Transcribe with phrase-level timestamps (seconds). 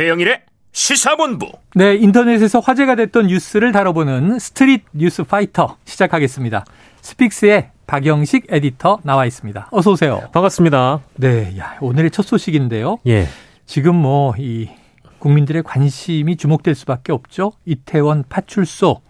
[0.00, 0.40] 최영일의
[0.72, 1.52] 시사본부.
[1.74, 6.64] 네, 인터넷에서 화제가 됐던 뉴스를 다뤄보는 Street News Fighter 시작하겠습니다.
[7.02, 9.68] 스픽스의 박영식 에디터 나와 있습니다.
[9.70, 10.22] 어서 오세요.
[10.32, 11.00] 반갑습니다.
[11.16, 12.96] 네, 야, 오늘의 첫 소식인데요.
[13.08, 13.26] 예.
[13.66, 14.70] 지금 뭐 이
[15.18, 17.52] 국민들의 관심이 주목될 수밖에 없죠.
[17.66, 19.02] 이태원 파출소.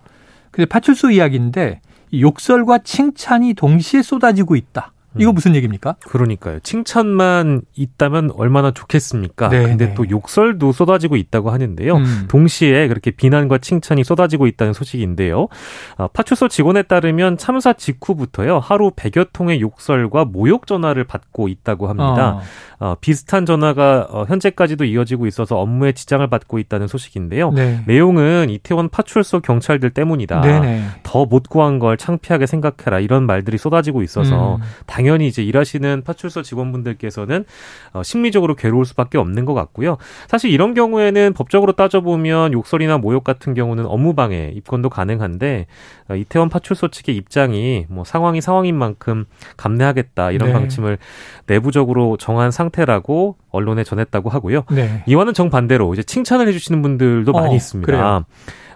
[0.50, 1.82] 근데 파출소 이야기인데
[2.12, 4.92] 욕설과 칭찬이 동시에 쏟아지고 있다.
[5.18, 5.96] 이거 무슨 얘기입니까?
[6.06, 6.60] 그러니까요.
[6.60, 9.48] 칭찬만 있다면 얼마나 좋겠습니까?
[9.48, 9.94] 네, 근데 네.
[9.94, 11.96] 또 욕설도 쏟아지고 있다고 하는데요.
[11.96, 12.24] 음.
[12.28, 15.48] 동시에 그렇게 비난과 칭찬이 쏟아지고 있다는 소식인데요.
[15.96, 18.60] 아, 파출소 직원에 따르면 참사 직후부터요.
[18.60, 22.36] 하루 100여 통의 욕설과 모욕 전화를 받고 있다고 합니다.
[22.36, 22.40] 어.
[22.80, 27.50] 어, 비슷한 전화가 어, 현재까지도 이어지고 있어서 업무에 지장을 받고 있다는 소식인데요.
[27.52, 27.82] 네.
[27.86, 30.40] 내용은 이태원 파출소 경찰들 때문이다.
[30.40, 30.82] 네네.
[31.02, 34.62] 더못 구한 걸 창피하게 생각해라 이런 말들이 쏟아지고 있어서 음.
[35.00, 37.46] 당연히 이제 일하시는 파출소 직원분들께서는
[37.94, 39.96] 어, 심리적으로 괴로울 수밖에 없는 것 같고요.
[40.28, 45.66] 사실 이런 경우에는 법적으로 따져보면 욕설이나 모욕 같은 경우는 업무방해 입건도 가능한데
[46.10, 49.24] 어, 이태원 파출소 측의 입장이 뭐 상황이 상황인 만큼
[49.56, 50.52] 감내하겠다 이런 네.
[50.52, 50.98] 방침을
[51.46, 54.64] 내부적으로 정한 상태라고 언론에 전했다고 하고요.
[54.70, 55.02] 네.
[55.06, 57.86] 이와는 정반대로 이제 칭찬을 해주시는 분들도 어, 많이 있습니다.
[57.86, 58.24] 그래요?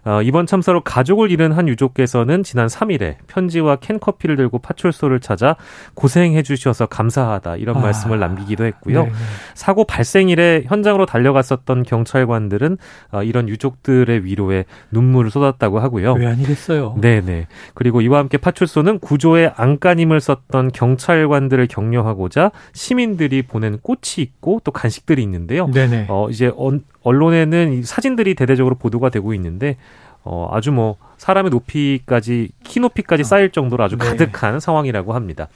[0.05, 5.57] 어, 이번 참사로 가족을 잃은 한 유족께서는 지난 3일에 편지와 캔커피를 들고 파출소를 찾아
[5.95, 9.05] 고생해 주셔서 감사하다 이런 아, 말씀을 남기기도 했고요.
[9.05, 9.15] 네, 네.
[9.55, 12.79] 사고 발생일에 현장으로 달려갔었던 경찰관들은
[13.13, 16.15] 어, 이런 유족들의 위로에 눈물을 쏟았다고 하고요.
[16.15, 16.97] 왜 아니겠어요?
[17.01, 17.47] 네네.
[17.75, 25.23] 그리고 이와 함께 파출소는 구조에 안간힘을 썼던 경찰관들을 격려하고자 시민들이 보낸 꽃이 있고 또 간식들이
[25.23, 25.67] 있는데요.
[25.71, 26.07] 네네.
[26.09, 26.53] 어, 이제
[27.05, 29.77] 언, 언론에는 이 사진들이 대대적으로 보도가 되고 있는데
[30.25, 34.07] 어, 아주 뭐 사람의 높이까지 키 높이까지 쌓일 정도로 아주 네.
[34.07, 35.49] 가득한 상황이라고 합니다.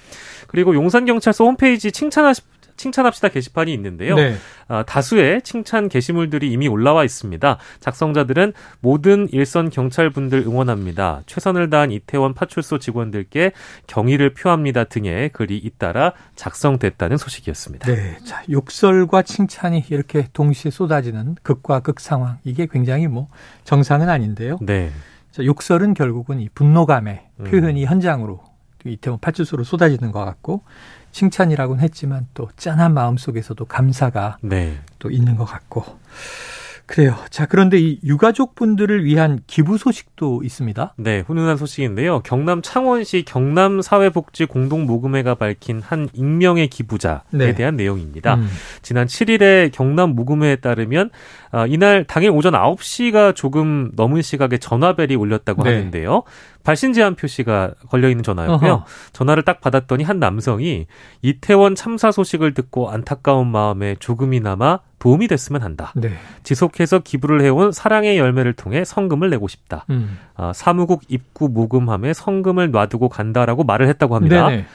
[0.47, 2.35] 그리고 용산 경찰서 홈페이지 칭찬하
[2.79, 4.15] 칭찬합시다 게시판이 있는데요.
[4.15, 4.37] 네.
[4.69, 7.59] 아, 다수의 칭찬 게시물들이 이미 올라와 있습니다.
[7.81, 11.23] 작성자들은 모든 일선 경찰분들 응원합니다.
[11.27, 13.53] 최선을 다한 이태원 파출소 직원들께
[13.87, 17.93] 경의를 표합니다 등의 글이 잇따라 작성됐다는 소식이었습니다.
[17.93, 18.17] 네.
[18.25, 22.39] 자, 욕설과 칭찬이 이렇게 동시에 쏟아지는 극과 극 상황.
[22.45, 23.29] 이게 굉장히 뭐
[23.65, 24.59] 정상은 아닌데요.
[24.63, 24.91] 네.
[25.33, 27.45] 자, 욕설은 결국은 이 분노감의 음.
[27.45, 28.41] 표현이 현장으로
[28.85, 30.63] 이태원 파출소로 쏟아지는 것 같고
[31.19, 34.79] 칭찬이라고는 했지만 또 짠한 마음 속에서도 감사가 네.
[35.01, 35.85] 또 있는 것 같고
[36.87, 37.17] 그래요.
[37.29, 40.95] 자, 그런데 이 유가족 분들을 위한 기부 소식도 있습니다.
[40.97, 42.21] 네, 훈훈한 소식인데요.
[42.21, 47.55] 경남 창원시 경남 사회복지 공동 모금회가 밝힌 한 익명의 기부자에 네.
[47.55, 48.37] 대한 내용입니다.
[48.37, 48.49] 음.
[48.81, 51.11] 지난 7일에 경남 모금회에 따르면
[51.51, 55.75] 아, 이날 당일 오전 9시가 조금 넘은 시각에 전화벨이 울렸다고 네.
[55.75, 56.23] 하는데요.
[56.69, 58.71] 발신 제한 표시가 걸려 있는 전화였고요.
[58.71, 58.85] 어허.
[59.15, 60.87] 전화를 딱 받았더니 한 남성이
[61.23, 65.95] 이태원 참사 소식을 듣고 안타까운 마음에 조금이나마 도움이 됐으면 한다.
[65.97, 66.13] 네.
[66.43, 69.87] 지속해서 기부를 해온 사랑의 열매를 통해 성금을 내고 싶다.
[69.89, 70.19] 음.
[70.35, 74.51] 아, 사무국 입구 모금함에 성금을 놔두고 간다라고 말을 했다고 합니다.
[74.51, 74.67] 네네.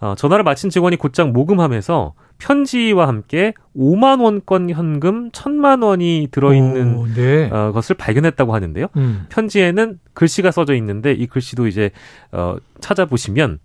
[0.00, 7.06] 어, 전화를 마친 직원이 곧장 모금함에서 편지와 함께 5만 원권 현금 1천만 원이 들어있는 오,
[7.14, 7.48] 네.
[7.50, 8.86] 어, 것을 발견했다고 하는데요.
[8.96, 9.26] 음.
[9.30, 11.90] 편지에는 글씨가 써져 있는데 이 글씨도 이제
[12.32, 13.58] 어, 찾아보시면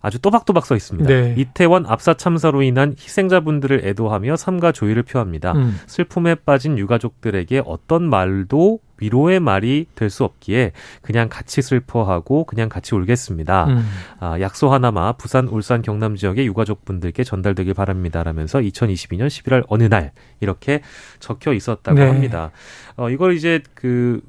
[0.00, 1.08] 아주 또박또박 써 있습니다.
[1.08, 1.34] 네.
[1.36, 5.52] 이태원 압사 참사로 인한 희생자분들을 애도하며 삼가 조의를 표합니다.
[5.52, 5.78] 음.
[5.86, 10.72] 슬픔에 빠진 유가족들에게 어떤 말도 위로의 말이 될 수 없기에
[11.02, 13.66] 그냥 같이 슬퍼하고 그냥 같이 울겠습니다.
[13.66, 13.88] 음.
[14.20, 20.80] 아, 약소 하나마 부산, 울산, 경남 지역의 유가족분들께 전달되길 바랍니다라면서 2022년 11월 어느 날 이렇게
[21.20, 22.06] 적혀 있었다고 네.
[22.06, 22.50] 합니다.
[22.96, 24.20] 어, 이걸 이제 그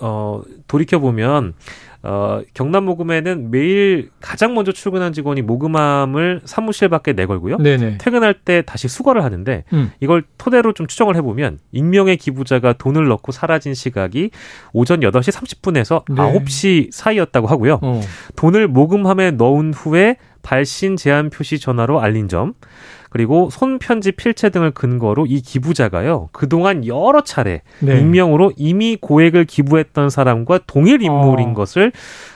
[0.00, 1.54] 어, 돌이켜 보면
[2.02, 7.58] 어, 경남 모금에는 매일 가장 먼저 출근한 직원이 모금함을 사무실 밖에 내걸고요.
[7.58, 7.98] 네네.
[7.98, 9.90] 퇴근할 때 다시 수거를 하는데 음.
[10.00, 14.30] 이걸 토대로 좀 추정을 해보면 익명의 기부자가 돈을 넣고 사라진 시각이
[14.72, 16.14] 오전 8시 30분에서 네.
[16.14, 17.80] 9시 사이였다고 하고요.
[17.82, 18.00] 어.
[18.36, 22.54] 돈을 모금함에 넣은 후에 발신 제한 표시 전화로 알린 점
[23.10, 27.98] 그리고 손편지 필체 등을 근거로 이 기부자가요 그동안 여러 차례 네.
[27.98, 31.54] 익명으로 이미 고액을 기부했던 사람과 동일 인물인 어.
[31.54, 31.92] 것을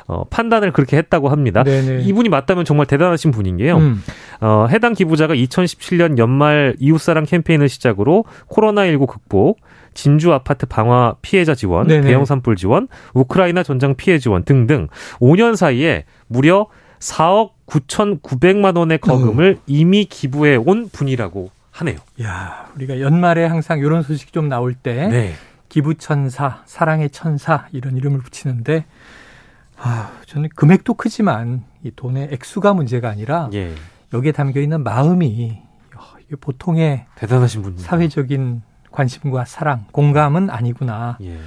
[0.07, 1.63] 어, 판단을 그렇게 했다고 합니다.
[1.63, 2.03] 네네.
[2.03, 3.79] 이분이 맞다면 정말 대단하신 분인 게요.
[3.79, 4.03] 음.
[4.41, 9.61] 어, 해당 기부자가 2017년 연말 이웃사랑 캠페인을 시작으로 코로나19 극복,
[9.95, 12.09] 진주 아파트 방화 피해자 지원, 네네.
[12.09, 14.89] 대형 산불 지원, 우크라이나 전장 피해 지원 등등
[15.21, 16.67] 5년 사이에 무려
[16.99, 21.97] 4억 9,900만 원의 거금을 이미 기부해 온 분이라고 하네요.
[22.23, 25.35] 야, 우리가 연말에 항상 이런 소식 좀 나올 때 네.
[25.69, 28.85] 기부 천사, 사랑의 천사 이런 이름을 붙이는데
[29.77, 33.75] 아, 저는 금액도 크지만 이 돈의 액수가 문제가 아니라 예.
[34.13, 35.63] 여기에 담겨 있는 마음이
[35.97, 37.89] 야, 이게 보통의 대단하신 분입니다.
[37.89, 38.63] 사회적인
[38.93, 41.19] 관심과 사랑, 공감은 아니구나.
[41.23, 41.39] 예.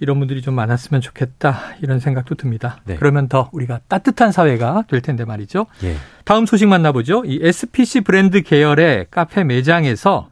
[0.00, 1.58] 이런 분들이 좀 많았으면 좋겠다.
[1.82, 2.80] 이런 생각도 듭니다.
[2.84, 2.96] 네.
[2.96, 5.66] 그러면 더 우리가 따뜻한 사회가 될 텐데 말이죠.
[5.84, 5.96] 예.
[6.24, 7.24] 다음 소식 만나보죠.
[7.26, 10.28] 이 SPC 브랜드 계열의 카페 매장에서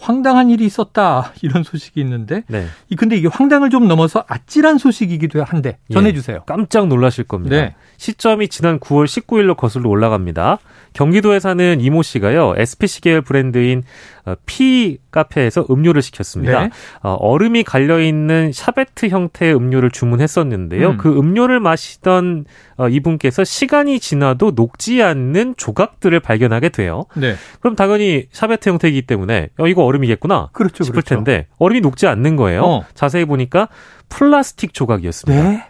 [0.00, 1.32] 황당한 일이 있었다.
[1.42, 2.66] 이런 소식이 있는데 네.
[2.88, 6.42] 이 근데 이게 황당을 좀 넘어서 아찔한 소식이기도 한데 전해 주세요.
[6.46, 7.56] 깜짝 놀라실 겁니다.
[7.56, 7.74] 네.
[7.98, 10.58] 시점이 지난 9월 19일로 거슬러 올라갑니다.
[10.94, 13.82] 경기도에 사는 이모 씨가요, SPC 계열 브랜드인
[14.19, 16.62] 어, 피 카페에서 음료를 시켰습니다.
[16.62, 16.70] 네.
[17.02, 20.90] 어, 얼음이 갈려 있는 샤베트 형태의 음료를 주문했었는데요.
[20.90, 20.96] 음.
[20.96, 22.44] 그 음료를 마시던
[22.76, 27.06] 어, 이분께서 시간이 지나도 녹지 않는 조각들을 발견하게 돼요.
[27.16, 27.34] 네.
[27.60, 30.84] 그럼 당연히 샤베트 형태이기 때문에 어, 이거 얼음이겠구나 그렇죠.
[30.84, 31.16] 싶을 그렇죠.
[31.16, 32.62] 텐데 얼음이 녹지 않는 거예요.
[32.62, 32.84] 어.
[32.94, 33.68] 자세히 보니까
[34.08, 35.50] 플라스틱 조각이었습니다.
[35.50, 35.64] 네.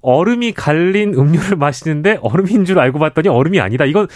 [0.00, 3.86] 얼음이 갈린 음료를 마시는데 얼음인 줄 알고 봤더니 얼음이 아니다.
[3.86, 4.06] 이건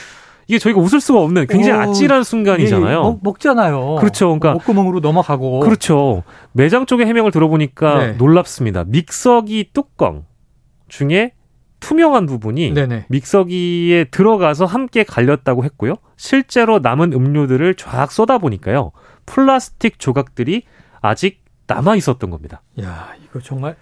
[0.49, 2.99] 이게 저희가 웃을 수가 없는 굉장히 오, 아찔한 순간이잖아요.
[2.99, 3.97] 예, 먹, 먹잖아요.
[3.97, 4.27] 그렇죠.
[4.29, 5.61] 그러니까 목구멍으로 넘어가고.
[5.61, 6.25] 그렇죠.
[6.53, 8.13] 매장 쪽의 해명을 들어보니까 네.
[8.13, 8.85] 놀랍습니다.
[8.85, 10.25] 믹서기 뚜껑
[10.89, 11.33] 중에
[11.81, 13.05] 투명한 부분이 네네.
[13.09, 15.97] 믹서기에 들어가서 함께 갈렸다고 했고요.
[16.17, 18.93] 실제로 남은 음료들을 쫙 쏟아 보니까요.
[19.27, 20.63] 플라스틱 조각들이
[21.03, 22.63] 아직 남아 있었던 겁니다.
[22.81, 23.77] 야, 이거 정말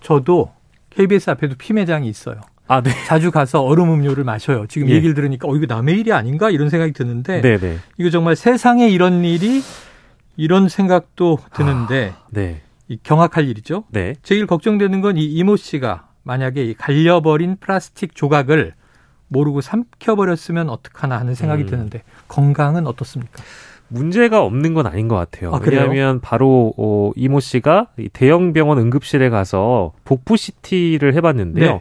[0.00, 0.52] 저도
[0.90, 2.40] KBS 앞에도 피 매장이 있어요.
[2.68, 2.90] 아, 네.
[3.06, 4.66] 자주 가서 얼음 음료를 마셔요.
[4.68, 4.94] 지금 예.
[4.94, 7.76] 얘기를 들으니까 어 이거 남의 일이 아닌가 이런 생각이 드는데 네, 네.
[7.98, 9.62] 이거 정말 세상에 이런 일이
[10.36, 12.62] 이런 생각도 드는데 네.
[12.88, 13.84] 이 경악할 일이죠.
[13.90, 14.14] 네.
[14.22, 18.74] 제일 걱정되는 건 이 이모 씨가 만약에 이 갈려버린 플라스틱 조각을
[19.28, 21.66] 모르고 삼켜버렸으면 어떡하나 하는 생각이 음.
[21.66, 23.42] 드는데 건강은 어떻습니까?
[23.88, 25.52] 문제가 없는 건 아닌 것 같아요.
[25.54, 25.60] 아?
[25.62, 31.72] 왜냐하면 바로 어, 이모 씨가 이 대형 병원 응급실에 가서 복부 CT를 해봤는데요.
[31.72, 31.80] 네.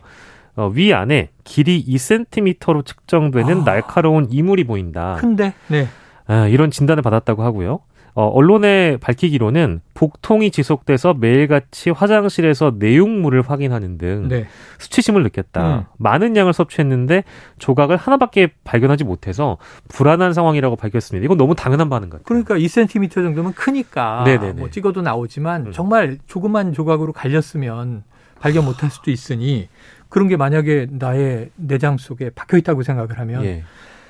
[0.56, 3.64] 어, 위 안에 길이 2cm로 측정되는 아.
[3.64, 5.16] 날카로운 이물이 보인다.
[5.20, 5.88] 큰데 네.
[6.28, 7.80] 아, 이런 진단을 받았다고 하고요.
[8.14, 14.48] 어, 언론에 밝히기로는 복통이 지속돼서 매일같이 화장실에서 내용물을 확인하는 등 네.
[14.80, 15.78] 수치심을 느꼈다.
[15.78, 15.84] 음.
[15.98, 17.24] 많은 양을 섭취했는데
[17.60, 19.58] 조각을 하나밖에 발견하지 못해서
[19.88, 21.24] 불안한 상황이라고 밝혔습니다.
[21.24, 22.24] 이건 너무 당연한 반응 같아요.
[22.26, 24.60] 그러니까 2cm 정도면 크니까 네네네.
[24.60, 25.72] 뭐 찍어도 나오지만 음.
[25.72, 28.04] 정말 조그만 조각으로 갈렸으면
[28.42, 29.70] 발견 못할 수도 있으니
[30.12, 33.64] 그런 게 만약에 나의 내장 속에 박혀 있다고 생각을 하면 예.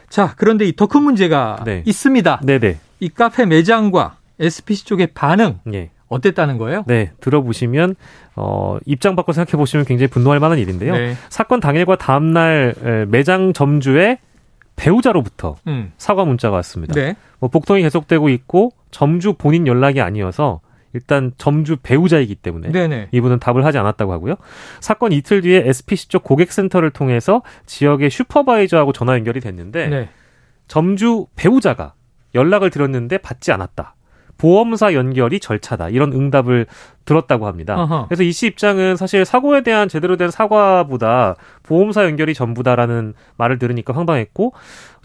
[0.09, 1.83] 자 그런데 이 더 큰 문제가 네.
[1.85, 2.41] 있습니다.
[2.43, 2.77] 네네.
[2.99, 5.91] 이 카페 매장과 SPC 쪽의 반응 예.
[6.09, 6.83] 어땠다는 거예요?
[6.87, 7.95] 네, 들어보시면
[8.35, 10.91] 어, 입장 바꿔 생각해 보시면 굉장히 분노할 만한 일인데요.
[10.93, 11.15] 네.
[11.29, 14.17] 사건 당일과 다음 날 에, 매장 점주의
[14.75, 15.91] 배우자로부터 음.
[15.97, 16.93] 사과 문자가 왔습니다.
[16.95, 17.15] 네.
[17.39, 20.59] 뭐 복통이 계속되고 있고 점주 본인 연락이 아니어서
[20.93, 23.09] 일단 점주 배우자이기 때문에 네네.
[23.11, 24.35] 이분은 답을 하지 않았다고 하고요.
[24.79, 30.09] 사건 이틀 뒤에 SPC 쪽 고객센터를 통해서 지역의 슈퍼바이저하고 전화 연결이 됐는데 네.
[30.67, 31.93] 점주 배우자가
[32.35, 33.95] 연락을 드렸는데 받지 않았다.
[34.37, 35.89] 보험사 연결이 절차다.
[35.89, 36.65] 이런 응답을
[37.05, 37.75] 들었다고 합니다.
[37.81, 38.05] 어허.
[38.07, 43.93] 그래서 이 씨 입장은 사실 사고에 대한 제대로 된 사과보다 보험사 연결이 전부다라는 말을 들으니까
[43.93, 44.53] 황당했고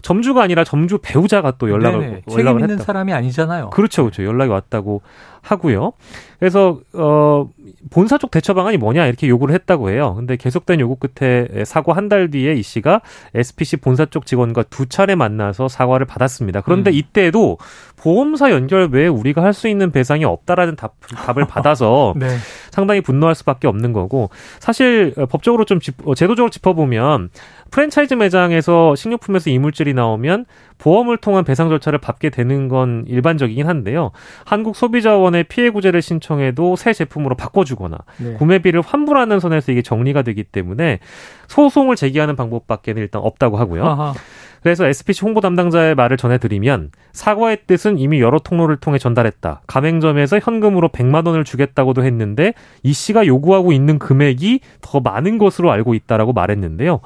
[0.01, 2.21] 점주가 아니라 점주 배우자가 또 연락을 네네.
[2.27, 2.83] 책임 연락을 있는 했다.
[2.85, 3.71] 사람이 아니잖아요.
[3.71, 4.23] 그렇죠, 그렇죠.
[4.23, 5.01] 연락이 왔다고
[5.41, 5.93] 하고요.
[6.39, 7.49] 그래서 어
[7.89, 10.13] 본사 쪽 대처 방안이 뭐냐 이렇게 요구를 했다고 해요.
[10.15, 13.01] 근데 계속된 요구 끝에 사고 한 달 뒤에 이 씨가
[13.35, 16.61] SPC 본사 쪽 직원과 두 차례 만나서 사과를 받았습니다.
[16.61, 16.93] 그런데 음.
[16.93, 17.57] 이때도
[17.97, 20.93] 보험사 연결 외에 우리가 할 수 있는 배상이 없다라는 답,
[21.25, 22.27] 답을 받아서 네.
[22.71, 24.29] 상당히 분노할 수밖에 없는 거고
[24.59, 27.29] 사실 어, 법적으로 좀 짚, 어, 제도적으로 짚어보면
[27.71, 30.45] 프랜차이즈 매장에서 식료품에서 이물질이 나오면
[30.77, 34.11] 보험을 통한 배상 절차를 밟게 되는 건 일반적이긴 한데요.
[34.45, 38.33] 한국 소비자원에 피해 구제를 신청해도 새 제품으로 바꿔주거나 네.
[38.33, 40.99] 구매비를 환불하는 선에서 이게 정리가 되기 때문에
[41.47, 43.85] 소송을 제기하는 방법밖에는 일단 없다고 하고요.
[43.85, 44.13] 아하.
[44.61, 49.61] 그래서 SPC 홍보 담당자의 말을 전해드리면 사과의 뜻은 이미 여러 통로를 통해 전달했다.
[49.67, 55.93] 가맹점에서 현금으로 100만 원을 주겠다고도 했는데 이 씨가 요구하고 있는 금액이 더 많은 것으로 알고
[55.93, 56.99] 있다라고 말했는데요.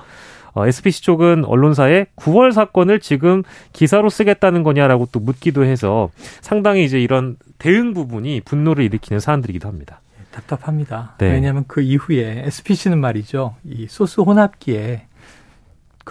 [0.54, 3.44] 어, SPC 쪽은 언론사에 9월 사건을 지금
[3.74, 6.10] 기사로 쓰겠다는 거냐라고 또 묻기도 해서
[6.42, 10.02] 상당히 이제 이런 대응 부분이 분노를 일으키는 사안들이기도 합니다.
[10.32, 11.16] 답답합니다.
[11.18, 11.32] 네.
[11.32, 13.56] 왜냐하면 그 이후에 SPC는 말이죠.
[13.66, 15.08] 이 소스 혼합기에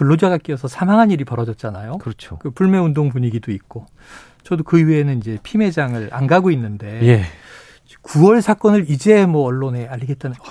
[0.01, 1.99] 근로자가 끼어서 사망한 일이 벌어졌잖아요.
[1.99, 2.39] 그렇죠.
[2.39, 3.85] 그 불매 운동 분위기도 있고.
[4.41, 7.23] 저도 그 이후에는 이제 피매장을 안 가고 있는데 예.
[8.01, 10.43] 9월 사건을 이제 뭐 언론에 알리겠다는 어,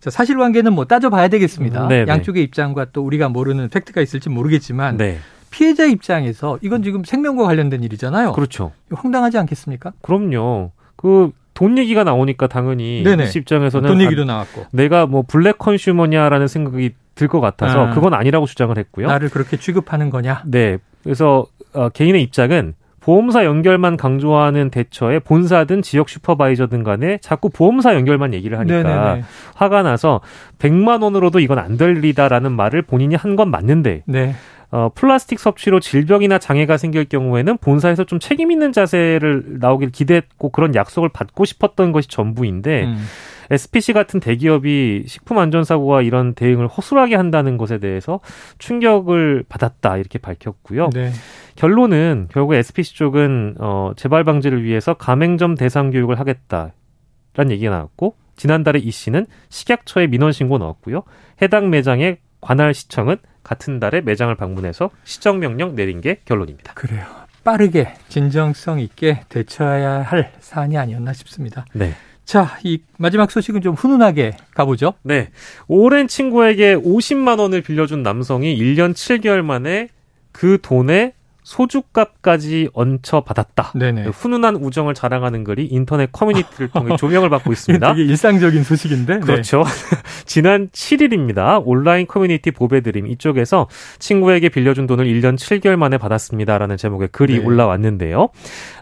[0.00, 1.84] 자, 사실관계는 뭐 따져봐야 되겠습니다.
[1.84, 2.10] 음, 네네.
[2.10, 5.18] 양쪽의 입장과 또 우리가 모르는 팩트가 있을지 모르겠지만 네.
[5.52, 8.32] 피해자 입장에서 이건 지금 생명과 관련된 일이잖아요.
[8.32, 8.72] 그렇죠.
[8.90, 9.92] 황당하지 않겠습니까?
[10.02, 10.72] 그럼요.
[10.96, 11.30] 그
[11.60, 13.24] 돈 얘기가 나오니까 당연히 네네.
[13.24, 17.90] 이씨 입장에서는 돈 아, 얘기도 나왔고 내가 뭐 black consumer냐라는 생각이 들 것 같아서 아.
[17.90, 19.06] 그건 아니라고 주장을 했고요.
[19.08, 20.42] 나를 그렇게 취급하는 거냐?
[20.46, 20.78] 네.
[21.04, 28.32] 그래서 어, 개인의 입장은 보험사 연결만 강조하는 대처에 본사든 지역 supervisor든 간에 자꾸 보험사 연결만
[28.34, 29.24] 얘기를 하니까 네네네.
[29.54, 30.20] 화가 나서
[30.58, 34.34] 100만 원으로도 이건 안될 일이다라는 말을 본인이 한 건 맞는데 네.
[34.72, 40.74] 어, 플라스틱 섭취로 질병이나 장애가 생길 경우에는 본사에서 좀 책임 있는 자세를 나오길 기대했고 그런
[40.74, 43.04] 약속을 받고 싶었던 것이 전부인데 음.
[43.50, 48.20] SPC 같은 대기업이 식품 안전 사고와 이런 대응을 허술하게 한다는 것에 대해서
[48.58, 50.90] 충격을 받았다 이렇게 밝혔고요.
[50.94, 51.10] 네.
[51.56, 58.78] 결론은 결국 SPC 쪽은 어 재발 방지를 위해서 가맹점 대상 교육을 하겠다라는 얘기가 나왔고 지난달에
[58.78, 61.02] 이 씨는 식약처에 민원 신고 넣었고요.
[61.42, 66.74] 해당 매장의 관할 시청은 같은 달에 매장을 방문해서 시정 명령 내린 게 결론입니다.
[66.74, 67.06] 그래요.
[67.44, 71.64] 빠르게 진정성 있게 대처해야 할 사안이 아니었나 싶습니다.
[71.72, 71.94] 네.
[72.24, 74.94] 자, 이 마지막 소식은 좀 훈훈하게 가보죠.
[75.02, 75.30] 네.
[75.66, 79.88] 오랜 친구에게 50만 원을 빌려준 남성이 1년 7개월 만에
[80.32, 81.14] 그 돈에
[81.50, 83.72] 소주값까지 얹혀 받았다.
[83.74, 84.04] 네네.
[84.06, 87.90] 훈훈한 우정을 자랑하는 글이 인터넷 커뮤니티를 통해 조명을 받고 있습니다.
[87.94, 89.14] 되게 일상적인 소식인데.
[89.14, 89.20] 네.
[89.20, 89.64] 그렇죠.
[89.64, 89.98] 네.
[90.26, 91.60] 지난 7일입니다.
[91.64, 97.44] 온라인 커뮤니티 보배드림 이쪽에서 친구에게 빌려준 돈을 1년 7개월 만에 받았습니다라는 제목의 글이 네.
[97.44, 98.28] 올라왔는데요.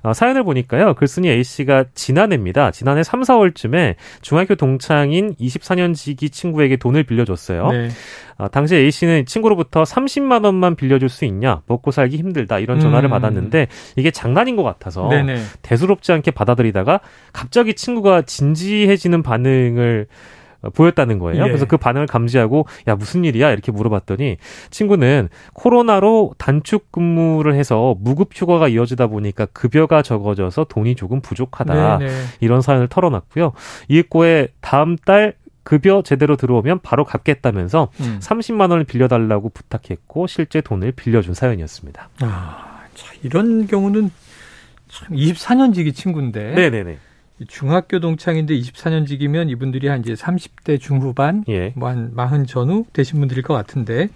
[0.03, 0.95] 어, 사연을 보니까요.
[0.95, 2.71] 글쓴이 A씨가 지난해입니다.
[2.73, 7.71] 지난해 3, 4월쯤에 중학교 동창인 24년 지기 친구에게 돈을 빌려줬어요.
[7.71, 7.89] 네.
[8.38, 13.09] 어, 당시 A 씨는 친구로부터 30만 원만 빌려줄 수 있냐, 먹고 살기 힘들다 이런 전화를
[13.09, 13.11] 음.
[13.11, 13.66] 받았는데
[13.97, 15.42] 이게 장난인 것 같아서 네네.
[15.62, 17.00] 대수롭지 않게 받아들이다가
[17.33, 20.07] 갑자기 친구가 진지해지는 반응을
[20.75, 21.45] 보였다는 거예요.
[21.45, 21.47] 예.
[21.47, 24.38] 그래서 그 반응을 감지하고 야 무슨 일이야 이렇게 물어봤더니
[24.71, 32.12] 친구는 코로나로 단축 근무를 해서 무급 휴가가 이어지다 보니까 급여가 적어져서 돈이 조금 부족하다 네네.
[32.40, 33.52] 이런 사연을 털어놨고요.
[33.88, 35.35] 이윽고에 다음 달
[35.69, 38.19] 급여 제대로 들어오면 바로 갚겠다면서 음.
[38.23, 42.09] 30만 원을 빌려달라고 부탁했고 실제 돈을 빌려준 사연이었습니다.
[42.23, 44.11] 아, 자, 이런 경우는
[44.89, 46.55] 참 24년 지기 친구인데.
[46.55, 46.97] 네네네.
[47.49, 51.75] 중학교 동창인데 24년 지기면 이분들이 한 이제 30대 중후반, 예.
[51.77, 54.09] 뭐한 40 전후 되신 분들일 것 같은데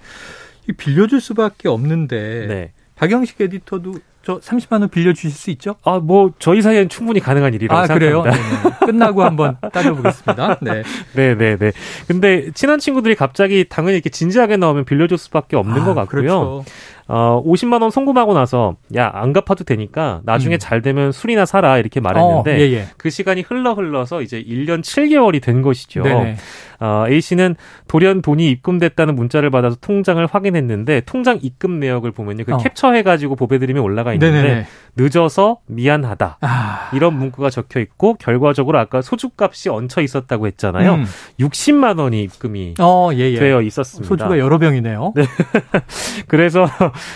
[0.71, 2.73] 이 빌려줄 수밖에 없는데 네.
[2.95, 5.75] 박영식 에디터도 저 30만 원 빌려 주실 수 있죠?
[5.85, 8.23] 아, 뭐 저희 사이엔 충분히 가능한 일이라고 아, 생각합니다.
[8.23, 8.63] 그래요?
[8.63, 8.87] 네, 네.
[8.87, 10.59] 끝나고 한번 따져 보겠습니다.
[10.63, 10.83] 네.
[11.15, 11.73] 네, 네, 네.
[12.07, 16.21] 근데 친한 친구들이 갑자기 당연히 이렇게 진지하게 나오면 빌려 줄 수밖에 없는 아, 것 같고요.
[16.23, 16.65] 그렇죠.
[17.09, 20.59] 어, 50만 원 송금하고 나서 야, 안 갚아도 되니까 나중에 음.
[20.59, 22.87] 잘 되면 술이나 사라 이렇게 말했는데 어, 예, 예.
[22.97, 26.03] 그 시간이 흘러 흘러서 이제 1년 7개월이 된 것이죠.
[26.05, 26.37] 네네.
[26.81, 32.45] 어, A 씨는 돌연 돈이 입금됐다는 문자를 받아서 통장을 확인했는데 통장 입금 내역을 보면요.
[32.45, 32.57] 그 어.
[32.57, 34.67] 캡처해 가지고 보배드림에 올라가 있는데 네네네.
[34.95, 36.37] 늦어서 미안하다.
[36.43, 36.91] 아.
[36.93, 40.95] 이런 문구가 적혀 있고 결과적으로 아까 소주값이 얹혀 있었다고 했잖아요.
[40.97, 41.05] 음.
[41.41, 43.39] 60만 원이 입금이 어, 예, 예.
[43.39, 44.07] 되어 있었습니다.
[44.07, 45.15] 소주가 여러 병이네요.
[45.17, 45.25] 네.
[46.29, 46.67] 그래서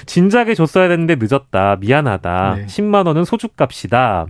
[0.07, 1.77] 진작에 줬어야 됐는데 늦었다.
[1.81, 2.55] 미안하다.
[2.57, 2.67] 네.
[2.67, 4.27] 10만 원은 소주값이다.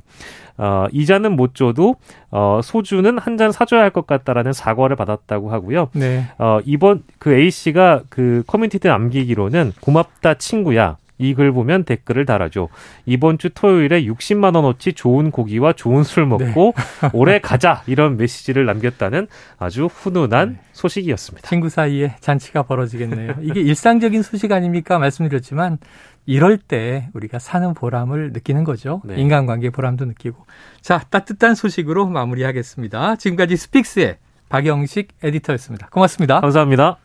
[0.59, 1.97] 어, 이자는 못 줘도
[2.31, 5.91] 어, 소주는 한 잔 사줘야 할 것 같다라는 사과를 받았다고 하고요.
[5.93, 6.25] 네.
[6.39, 10.97] 어, 이번 그 A 씨가 그 커뮤니티에 남기기로는 고맙다 친구야.
[11.19, 12.69] 이 글 보면 댓글을 달아줘.
[13.05, 17.11] 이번 주 토요일에 60만 원어치 좋은 고기와 좋은 술 먹고 네.
[17.13, 19.27] 오래 가자 이런 메시지를 남겼다는
[19.59, 20.61] 아주 훈훈한 네.
[20.73, 21.49] 소식이었습니다.
[21.49, 23.37] 친구 사이에 잔치가 벌어지겠네요.
[23.43, 24.99] 이게 일상적인 소식 아닙니까?
[24.99, 25.79] 말씀드렸지만
[26.27, 29.01] 이럴 때 우리가 사는 보람을 느끼는 거죠.
[29.05, 29.15] 네.
[29.17, 30.45] 인간관계 보람도 느끼고.
[30.81, 33.17] 자, 따뜻한 소식으로 마무리하겠습니다.
[33.17, 34.17] 지금까지 스픽스의
[34.49, 35.89] 박영식 에디터였습니다.
[35.89, 36.41] 고맙습니다.
[36.41, 36.99] 감사합니다.